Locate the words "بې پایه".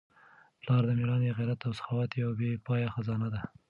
2.39-2.89